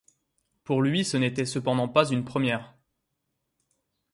[0.63, 2.73] Pour lui ce n'était cependant pas une première.